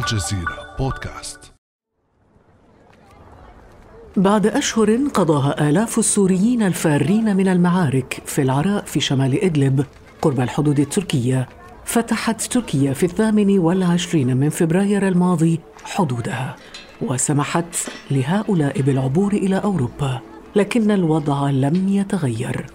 [0.00, 1.52] الجزيرة بودكاست.
[4.16, 9.86] بعد أشهر قضاها آلاف السوريين الفارين من المعارك في العراء في شمال إدلب
[10.22, 11.48] قرب الحدود التركية
[11.84, 16.56] فتحت تركيا في الثامن والعشرين من فبراير الماضي حدودها
[17.02, 17.76] وسمحت
[18.10, 20.20] لهؤلاء بالعبور إلى أوروبا
[20.56, 22.66] لكن الوضع لم يتغير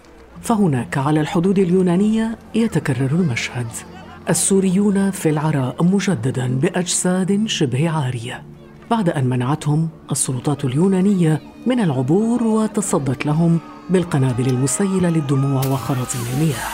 [0.41, 3.94] فهناك على الحدود اليونانية يتكرر المشهد.
[4.29, 8.43] السوريون في العراء مجددا بأجساد شبه عاريه
[8.91, 16.69] بعد أن منعتهم السلطات اليونانية من العبور وتصدت لهم بالقنابل المسيلة للدموع وخراطيم المياه.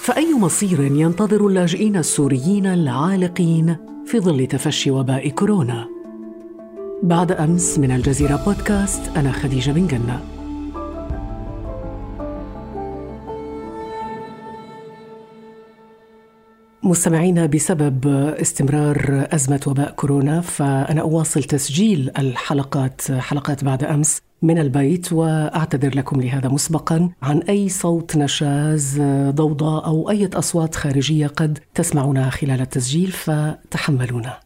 [0.00, 3.76] فأي مصير ينتظر اللاجئين السوريين العالقين
[4.06, 5.88] في ظل تفشي وباء كورونا؟
[7.02, 10.33] بعد أمس من الجزيرة بودكاست أنا خديجة بن جنة.
[16.84, 18.06] مستمعينا بسبب
[18.40, 26.20] استمرار أزمة وباء كورونا فأنا أواصل تسجيل الحلقات حلقات بعد أمس من البيت وأعتذر لكم
[26.20, 27.10] لهذا مسبقا.
[27.22, 34.40] عن أي صوت نشاز ضوضاء أو أي أصوات خارجية قد تسمعونها خلال التسجيل فتحملونا.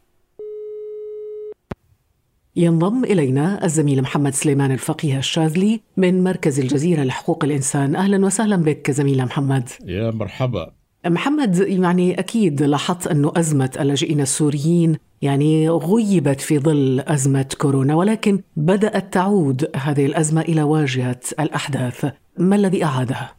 [2.56, 7.96] ينضم إلينا الزميل محمد سليمان الفقيه الشاذلي من مركز الجزيرة لحقوق الإنسان.
[7.96, 9.68] أهلا وسهلا بك زميل محمد.
[9.86, 10.77] يا مرحبا.
[11.08, 18.40] محمد يعني أكيد لاحظت أنه أزمة اللاجئين السوريين يعني غيبت في ظل أزمة كورونا ولكن
[18.56, 22.12] بدأت تعود هذه الأزمة إلى واجهة الأحداث.
[22.38, 23.37] ما الذي اعادها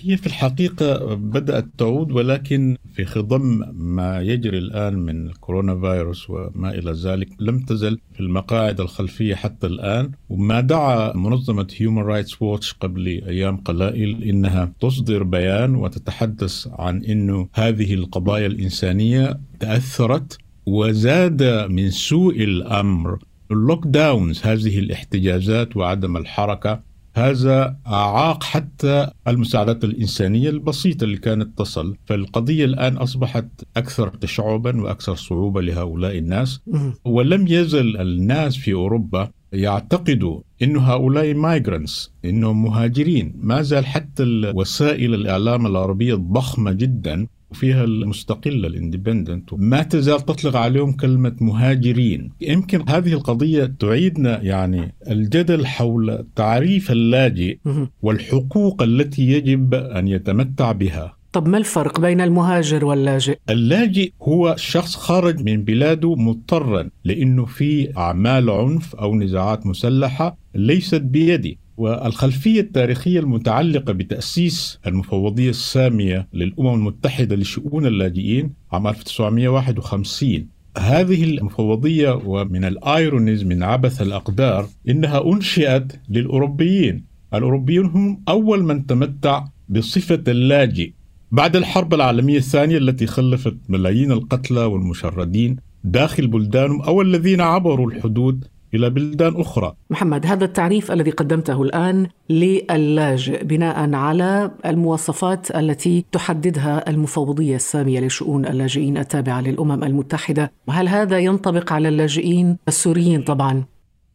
[0.00, 6.70] هي في الحقيقة بدأت تعود ولكن في خضم ما يجري الآن من كورونا فيروس وما
[6.70, 10.10] إلى ذلك لم تزل في المقاعد الخلفية حتى الآن.
[10.28, 17.48] وما دعا منظمة هيومن رايتس ووتش قبل أيام قلائل إنها تصدر بيان وتتحدث عن أنه
[17.52, 23.18] هذه القضايا الإنسانية تأثرت وزاد من سوء الأمر.
[23.50, 26.80] ال lockdowns هذه الاحتجازات وعدم الحركة
[27.16, 31.96] هذا أعاق حتى المساعدات الإنسانية البسيطة اللي كانت تصل.
[32.04, 36.60] فالقضية الآن أصبحت أكثر تشعبا وأكثر صعوبة لهؤلاء الناس.
[37.04, 43.34] ولم يزل الناس في أوروبا يعتقدوا أن هؤلاء migrants أنهم مهاجرين.
[43.40, 47.26] ما زال حتى وسائل الإعلام العربية الضخمة جدا.
[47.50, 52.30] وفيها المستقلة The Independent ما تزال تطلق عليهم كلمة مهاجرين.
[52.40, 57.58] يمكن هذه القضية تعيدنا يعني الجدل حول تعريف اللاجئ
[58.02, 61.16] والحقوق التي يجب أن يتمتع بها.
[61.32, 67.96] طب ما الفرق بين المهاجر واللاجئ؟ اللاجئ هو شخص خرج من بلاده مضطرا لأنه في
[67.96, 71.54] أعمال عنف أو نزاعات مسلحة ليست بيده.
[71.76, 80.46] والخلفية التاريخية المتعلقة بتأسيس المفوضية السامية للأمم المتحدة لشؤون اللاجئين عام 1951
[80.78, 87.04] هذه المفوضية ومن الآيرونيز من عبث الأقدار إنها أنشئت للأوروبيين.
[87.34, 90.92] الأوروبيون هم أول من تمتع بصفة اللاجئ.
[91.32, 98.44] بعد الحرب العالمية الثانية التي خلفت ملايين القتلى والمشردين داخل بلدانهم أو الذين عبروا الحدود
[98.76, 99.74] إلى بلدان أخرى.
[99.90, 108.46] محمد هذا التعريف الذي قدمته الآن للاجئ بناء على المواصفات التي تحددها المفوضية السامية لشؤون
[108.46, 113.64] اللاجئين التابعة للأمم المتحدة، هل هذا ينطبق على اللاجئين السوريين طبعا؟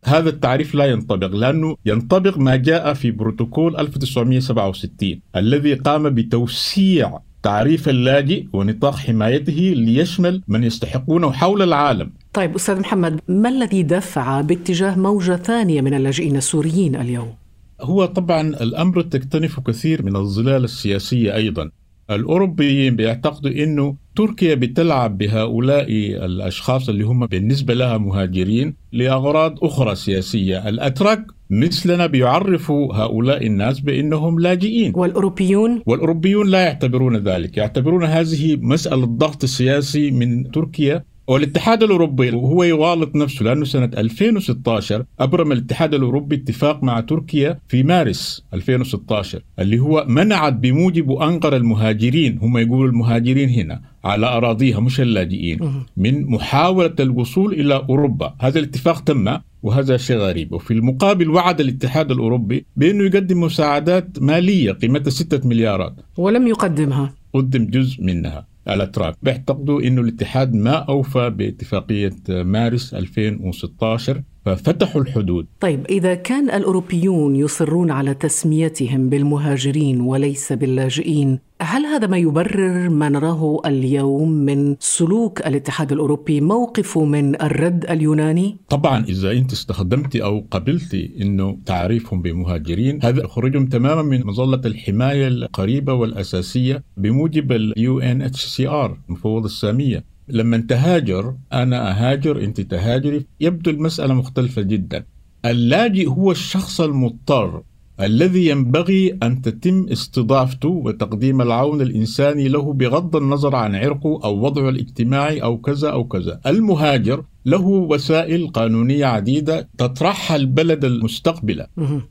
[0.05, 7.89] هذا التعريف لا ينطبق لأنه ينطبق ما جاء في بروتوكول 1967 الذي قام بتوسيع تعريف
[7.89, 12.11] اللاجئ ونطاق حمايته ليشمل من يستحقونه حول العالم.
[12.33, 17.33] طيب أستاذ محمد ما الذي دفع باتجاه موجة ثانية من اللاجئين السوريين اليوم؟
[17.81, 21.69] هو طبعا الأمر تكتنف كثير من الظلال السياسية أيضا.
[22.09, 25.85] الأوروبيين بيعتقدوا أنه تركيا بتلعب بهؤلاء
[26.25, 30.69] الأشخاص اللي هم بالنسبة لها مهاجرين لأغراض أخرى سياسية.
[30.69, 34.93] الأتراك مثلنا بيعرفوا هؤلاء الناس بأنهم لاجئين.
[34.95, 41.03] والأوروبيون؟ والأوروبيون لا يعتبرون ذلك يعتبرون هذه مسألة ضغط سياسي من تركيا.
[41.27, 47.83] والاتحاد الأوروبي وهو يغالط نفسه لأنه سنة 2016 أبرم الاتحاد الأوروبي اتفاق مع تركيا في
[47.83, 55.01] مارس 2016 اللي هو منعت بموجب أنقرة المهاجرين هم يقولوا المهاجرين هنا على أراضيها مش
[55.01, 55.59] اللاجئين
[55.97, 58.33] من محاولة الوصول إلى أوروبا.
[58.39, 60.53] هذا الاتفاق تم وهذا شيء غريب.
[60.53, 65.95] وفي المقابل وعد الاتحاد الأوروبي بأنه يقدم مساعدات مالية قيمتها ستة مليارات.
[66.17, 67.13] ولم يقدمها.
[67.33, 75.85] قدم جزء منها الاتراك بيعتقدوا إنه الاتحاد ما أوفى باتفاقية مارس 2016 ففتحوا الحدود طيب
[75.85, 83.61] إذا كان الأوروبيون يصرون على تسميتهم بالمهاجرين وليس باللاجئين هل هذا ما يبرر ما نراه
[83.65, 90.93] اليوم من سلوك الاتحاد الأوروبي موقفه من الرد اليوناني؟ طبعا إذا أنت استخدمت أو قبلت
[91.21, 99.45] أنه تعريفهم بمهاجرين هذا يخرجهم تماما من مظلة الحماية القريبة والأساسية بموجب ال UNHCR المفوضية
[99.45, 103.25] السامية لما تهاجر أنا أهاجر أنت تهاجري.
[103.39, 105.03] يبدو المسألة مختلفة جدا.
[105.45, 107.63] اللاجئ هو الشخص المضطر
[107.99, 114.69] الذي ينبغي أن تتم استضافته وتقديم العون الإنساني له بغض النظر عن عرقه أو وضعه
[114.69, 116.39] الاجتماعي أو كذا أو كذا.
[116.45, 121.67] المهاجر له وسائل قانونية عديدة تطرحها البلد المستقبلة.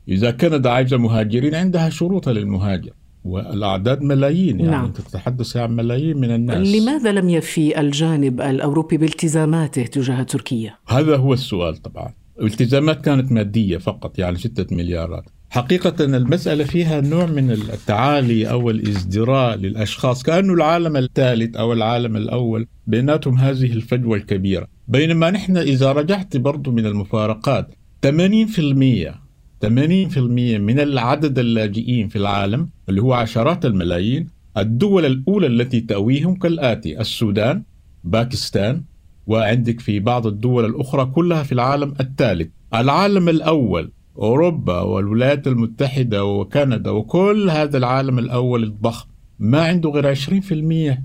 [0.07, 2.91] إذا كانت عايزة مهاجرين عندها شروط للمهاجر.
[3.23, 4.85] والأعداد ملايين يعني نعم.
[4.85, 11.15] أنت تتحدث عن ملايين من الناس لماذا لم يفي الجانب الأوروبي بالتزاماته تجاه تركيا؟ هذا
[11.17, 17.51] هو السؤال طبعا الالتزامات كانت مادية فقط يعني ستة مليارات حقيقة المسألة فيها نوع من
[17.51, 25.31] التعالي أو الازدراء للأشخاص كأنه العالم الثالث أو العالم الأول بيناتهم هذه الفجوة الكبيرة بينما
[25.31, 27.67] نحن إذا رجعت برضو من المفارقات
[28.05, 28.09] 80%
[29.65, 29.67] 80%
[30.57, 34.27] من العدد اللاجئين في العالم اللي هو عشرات الملايين
[34.57, 37.63] الدول الأولى التي تأويهم كالآتي السودان
[38.03, 38.83] باكستان
[39.27, 42.49] وعندك في بعض الدول الأخرى كلها في العالم الثالث.
[42.73, 49.07] العالم الأول أوروبا والولايات المتحدة وكندا وكل هذا العالم الأول الضخم
[49.39, 50.17] ما عنده غير 20%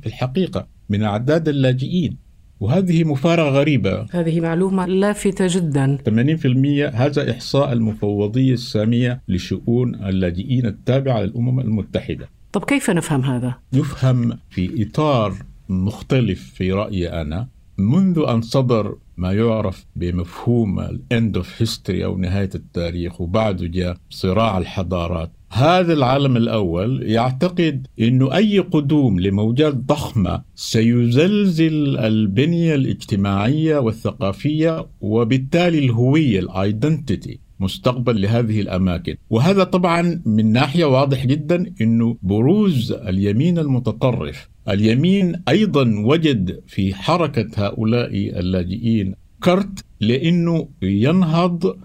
[0.00, 2.17] في الحقيقة من أعداد اللاجئين.
[2.61, 4.06] وهذه مفارقة غريبة.
[4.11, 5.99] هذه معلومة لافتة جدا.
[6.05, 12.29] 80% هذا إحصاء المفوضية السامية لشؤون اللاجئين التابعة للأمم المتحدة.
[12.53, 15.35] طب كيف نفهم هذا؟ يفهم في إطار
[15.69, 17.49] مختلف في رأيي أنا.
[17.79, 23.97] منذ أن صدر ما يعرف بمفهوم ال end of history أو نهاية التاريخ وبعده جاء
[24.11, 34.87] صراع الحضارات هذا العالم الأول يعتقد إنه أي قدوم لموجات ضخمة سيزلزل البنية الاجتماعية والثقافية
[35.00, 42.92] وبالتالي الهوية ال identity مستقبل لهذه الأماكن، وهذا طبعا من ناحية واضح جدا إنه بروز
[42.92, 44.49] اليمين المتطرف.
[44.69, 51.76] اليمين أيضا وجد في حركة هؤلاء اللاجئين كرت لإنه ينهض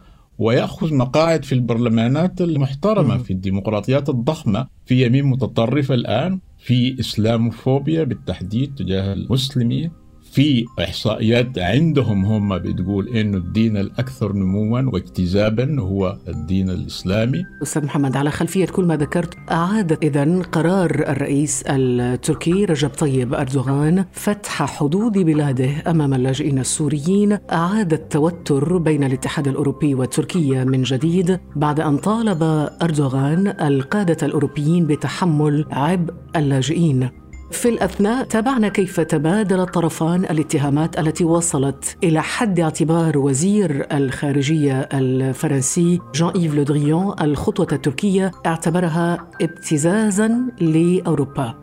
[0.41, 8.75] ويأخذ مقاعد في البرلمانات المحترمة في الديمقراطيات الضخمة في يمين متطرفة الآن في إسلاموفوبيا بالتحديد
[8.75, 9.91] تجاه المسلمين.
[10.31, 17.45] في إحصائيات عندهم هم بتقول إنه الدين الأكثر نموا واجتذابا هو الدين الإسلامي.
[17.63, 24.05] أستاذ محمد على خلفية كل ما ذكرت اعاد اذا قرار الرئيس التركي رجب طيب أردوغان
[24.11, 31.79] فتح حدود بلاده أمام اللاجئين السوريين اعاد التوتر بين الاتحاد الأوروبي وتركيا من جديد بعد
[31.79, 32.43] أن طالب
[32.81, 37.09] أردوغان القادة الأوروبيين بتحمل عبء اللاجئين
[37.51, 46.00] في الأثناء تابعنا كيف تبادل الطرفان الاتهامات التي وصلت إلى حد اعتبار وزير الخارجية الفرنسي
[46.15, 51.56] جان إيف لودريون الخطوة التركية اعتبرها ابتزازا لأوروبا.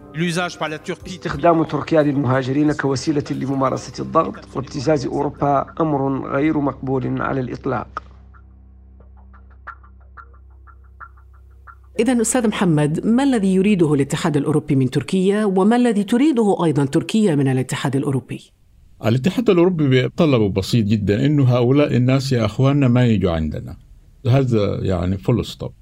[1.06, 8.07] استخدام تركيا للمهاجرين كوسيلة لممارسة الضغط وابتزاز أوروبا أمر غير مقبول على الإطلاق.
[11.98, 17.34] إذا أستاذ محمد ما الذي يريده الاتحاد الأوروبي من تركيا وما الذي تريده أيضا تركيا
[17.34, 18.40] من الاتحاد الأوروبي؟
[19.06, 23.76] الاتحاد الأوروبي طلبه بسيط جدا إنه هؤلاء الناس يا أخواننا ما يجوا عندنا.
[24.26, 25.72] هذا يعني full stop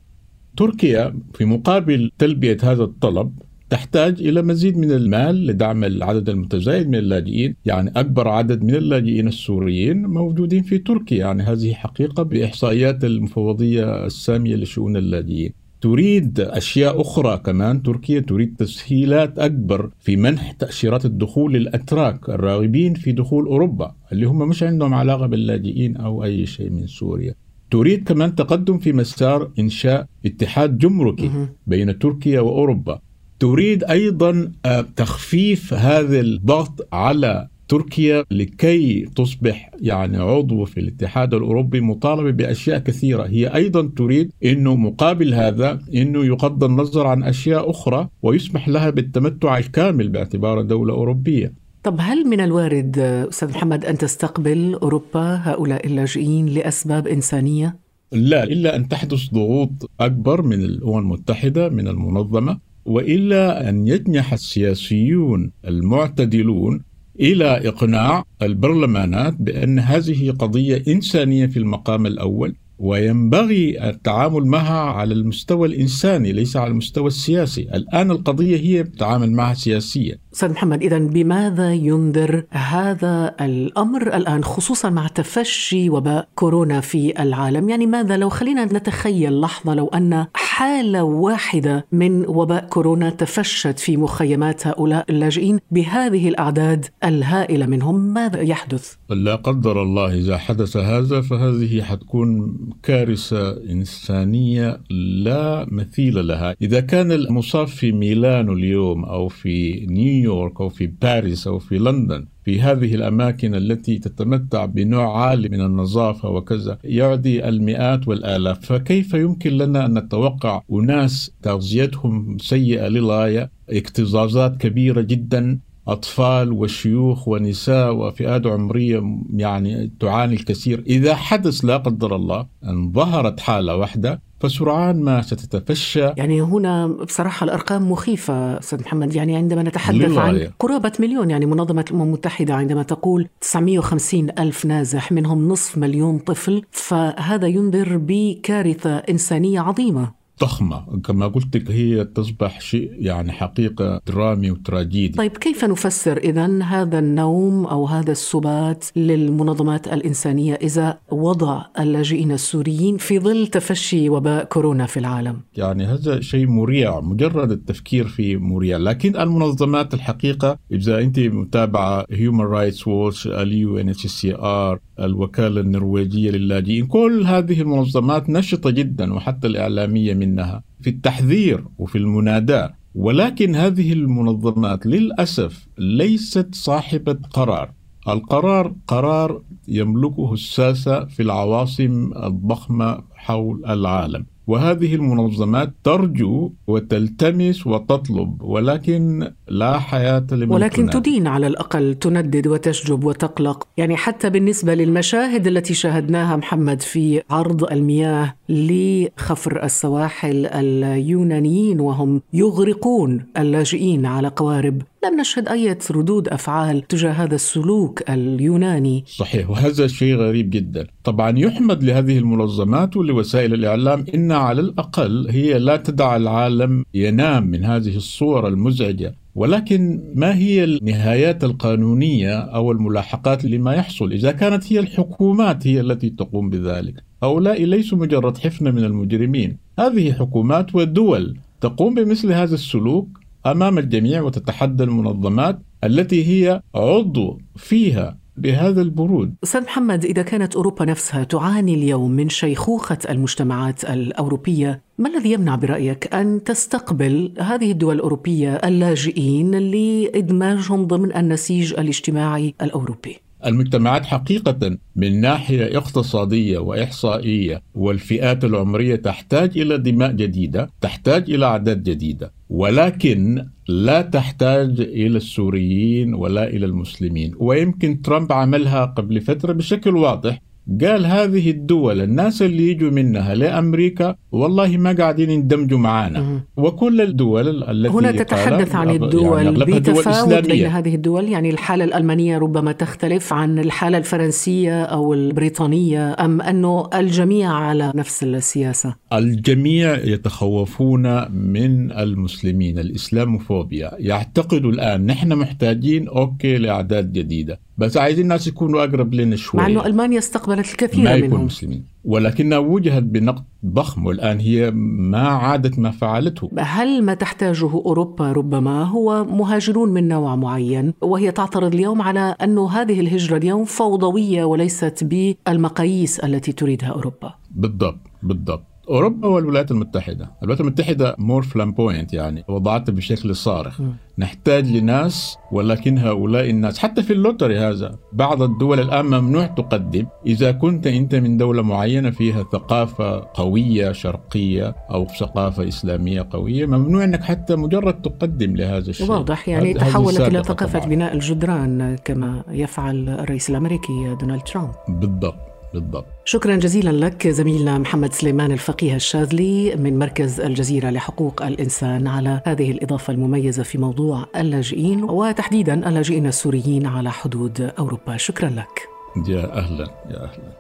[0.57, 3.33] تركيا في مقابل تلبية هذا الطلب
[3.71, 9.29] تحتاج إلى مزيد من المال لدعم العدد المتزايد من اللاجئين يعني أكبر عدد من اللاجئين
[9.29, 11.19] السوريين موجودين في تركيا.
[11.19, 15.66] يعني هذه حقيقة بإحصائيات المفوضية السامية لشؤون اللاجئين.
[15.87, 17.39] تريد أشياء أخرى.
[17.45, 24.27] كمان تركيا تريد تسهيلات أكبر في منح تأشيرات الدخول للأتراك الراغبين في دخول أوروبا اللي
[24.27, 27.35] هم مش عندهم علاقة باللاجئين أو أي شيء من سوريا.
[27.71, 31.31] تريد كمان تقدم في مسار إنشاء اتحاد جمركي
[31.67, 33.01] بين تركيا وأوروبا.
[33.39, 41.81] تريد أيضا آه، تخفيف هذا الضغط على تركيا لكي تصبح يعني عضو في الاتحاد الأوروبي
[41.81, 48.09] مطالبة بأشياء كثيرة، هي أيضا تريد إنه مقابل هذا إنه يغض النظر عن أشياء أخرى
[48.23, 51.53] ويسمح لها بالتمتع الكامل باعتبارها دولة أوروبية.
[51.83, 57.77] طب هل من الوارد أستاذ محمد أن تستقبل أوروبا هؤلاء اللاجئين لأسباب إنسانية؟
[58.13, 65.51] لا إلا أن تحدث ضغوط أكبر من الأمم المتحدة من المنظمة وإلا أن يجنح السياسيون
[65.69, 66.83] المعتدلون
[67.21, 75.69] إلى إقناع البرلمانات بأن هذه قضية إنسانية في المقام الأول وينبغي التعامل معها على المستوى
[75.69, 80.19] الإنساني ليس على المستوى السياسي، الآن القضية هي تتعامل معها سياسيا.
[80.37, 87.69] أستاذ محمد اذا بماذا ينذر هذا الأمر الآن خصوصا مع تفشي وباء كورونا في العالم،
[87.69, 93.97] يعني ماذا لو خلينا نتخيل لحظة لو أن حالة واحدة من وباء كورونا تفشت في
[93.97, 101.21] مخيمات هؤلاء اللاجئين بهذه الأعداد الهائلة منهم، ماذا يحدث؟ لا قدر الله إذا حدث هذا
[101.21, 104.81] فهذه حتكون كارثة إنسانية
[105.25, 111.47] لا مثيل لها إذا كان المصاب في ميلانو اليوم أو في نيويورك أو في باريس
[111.47, 118.09] أو في لندن في هذه الأماكن التي تتمتع بنوع عالي من النظافة وكذا يعدي المئات
[118.09, 118.61] والآلاف.
[118.61, 125.59] فكيف يمكن لنا أن نتوقع أناس تغذيتهم سيئة للغاية؟ اكتظاظات كبيرة جدا.
[125.89, 129.03] أطفال وشيوخ ونساء وفئات عمرية
[129.35, 130.83] يعني تعاني الكثير.
[130.87, 136.13] إذا حدث لا قدر الله أن ظهرت حالة واحدة فسرعان ما ستتفشى.
[136.17, 139.15] يعني هنا بصراحة الأرقام مخيفة أستاذ محمد.
[139.15, 145.13] يعني عندما نتحدث عن قرابة مليون يعني منظمة الأمم المتحدة عندما تقول 950 ألف نازح
[145.13, 150.26] منهم نصف مليون طفل فهذا ينذر بكارثة إنسانية عظيمة.
[150.41, 155.17] ضخمة كما قلت لك هي تصبح شيء يعني حقيقة درامي وتراجيدي.
[155.19, 162.97] طيب كيف نفسر إذا هذا النوم أو هذا السبات للمنظمات الإنسانية إذا وضع اللاجئين السوريين
[162.97, 168.77] في ظل تفشي وباء كورونا في العالم؟ يعني هذا شيء مريع مجرد التفكير فيه مريع.
[168.77, 177.25] لكن المنظمات الحقيقة إذا أنت متابعة Human Rights Watch ال UNHCR الوكالة النرويجية للاجئين كل
[177.27, 182.75] هذه المنظمات نشطة جدا وحتى الإعلامية منها في التحذير وفي المناداة.
[182.95, 187.73] ولكن هذه المنظمات للأسف ليست صاحبة قرار.
[188.09, 194.27] القرار قرار يملكه الساسة في العواصم الضخمة حول العالم.
[194.47, 200.91] وهذه المنظمات ترجو وتلتمس وتطلب ولكن لا حياة لمن ولكن.
[200.91, 207.65] تدين على الأقل تندد وتشجب وتقلق يعني حتى بالنسبة للمشاهد التي شاهدناها محمد في عرض
[207.65, 217.11] المياه لخفر السواحل اليونانيين وهم يغرقون اللاجئين على قوارب لم نشهد أي ردود أفعال تجاه
[217.11, 219.05] هذا السلوك اليوناني.
[219.07, 220.87] صحيح وهذا شيء غريب جدا.
[221.05, 227.65] طبعا يحمد لهذه المنظمات ولوسائل الإعلام إن على الأقل هي لا تدع العالم ينام من
[227.65, 229.15] هذه الصور المزعجة.
[229.35, 236.11] ولكن ما هي النهايات القانونية أو الملاحقات لما يحصل؟ إذا كانت هي الحكومات هي التي
[236.11, 236.95] تقوم بذلك.
[237.23, 239.57] هؤلاء ليسوا مجرد حفنة من المجرمين.
[239.79, 248.19] هذه حكومات ودول تقوم بمثل هذا السلوك؟ أمام الجميع وتتحدى المنظمات التي هي عضو فيها
[248.37, 255.09] بهذا البرود أستاذ محمد إذا كانت أوروبا نفسها تعاني اليوم من شيخوخة المجتمعات الأوروبية ما
[255.09, 264.07] الذي يمنع برأيك أن تستقبل هذه الدول الأوروبية اللاجئين لإدماجهم ضمن النسيج الاجتماعي الأوروبي؟ المجتمعات
[264.07, 272.33] حقيقة من ناحية اقتصادية وإحصائية والفئات العمرية تحتاج إلى دماء جديدة تحتاج إلى أعداد جديدة
[272.51, 277.33] ولكن لا تحتاج إلى السوريين ولا إلى المسلمين.
[277.39, 280.41] ويمكن ترامب عملها قبل فترة بشكل واضح.
[280.83, 287.63] قال هذه الدول الناس اللي يجوا منها لأمريكا والله ما قاعدين يندمجوا معنا وكل الدول
[287.63, 291.29] التي هنا تتحدث عن الدول يعني بتفاوت بين هذه الدول.
[291.29, 296.17] يعني الحالة الألمانية ربما تختلف عن الحالة الفرنسية أو البريطانية.
[296.21, 302.79] أم انه الجميع على نفس السياسة؟ الجميع يتخوفون من المسلمين.
[302.79, 303.91] الإسلاموفوبيا.
[303.99, 307.66] يعتقدوا الآن نحن محتاجين أوكي لأعداد جديدة.
[307.79, 309.61] بس عايزين الناس يكونوا أقرب لنا شوي.
[309.61, 311.47] مع إنه ألمانيا استقبلت الكثير ما يكون منهم.
[311.47, 311.85] مسلمين.
[312.05, 316.51] ولكنها وجهت بنقد ضخم والآن هي ما عادت ما فعلته.
[316.59, 322.71] هل ما تحتاجه أوروبا ربما هو مهاجرون من نوع معين؟ وهي تعترض اليوم على انه
[322.71, 327.35] هذه الهجرة اليوم فوضوية وليست بالمقاييس التي تريدها أوروبا.
[327.51, 328.63] بالضبط بالضبط.
[328.89, 333.93] أوروبا والولايات المتحدة، الولايات المتحدة more flamboyant يعني وضعتها بشكل صارخ، م.
[334.19, 340.07] نحتاج لناس ولكن هؤلاء الناس حتى في ال lottery هذا بعض الدول الآن ممنوع تقدم.
[340.27, 347.05] إذا كنت أنت من دولة معينة فيها ثقافة قوية شرقية أو ثقافة إسلامية قوية ممنوع
[347.05, 349.11] أنك حتى مجرد تقدم لهذا الشيء.
[349.11, 354.75] واضح يعني تحولت إلى ثقافة بناء الجدران كما يفعل الرئيس الأمريكي دونالد ترامب.
[354.89, 355.56] بالضبط.
[355.81, 356.07] بالضبط.
[356.25, 362.71] شكرا جزيلا لك زميلنا محمد سليمان الفقيه الشاذلي من مركز الجزيرة لحقوق الإنسان على هذه
[362.71, 368.17] الإضافة المميزة في موضوع اللاجئين وتحديدا اللاجئين السوريين على حدود أوروبا.
[368.17, 368.89] شكرا لك.
[369.29, 370.53] يا أهلا يا أهلا.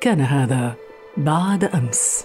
[0.00, 0.74] كان هذا
[1.16, 2.24] بعد أمس.